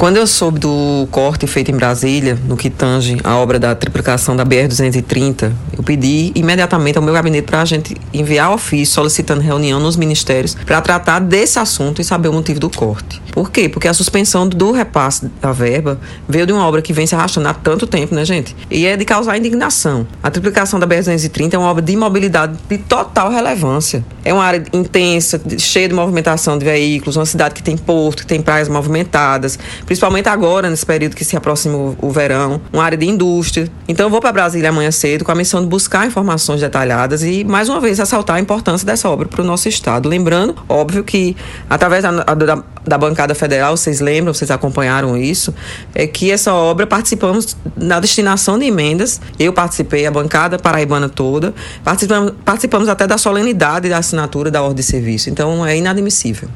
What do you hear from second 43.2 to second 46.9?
federal, vocês lembram, vocês acompanharam isso, é que essa obra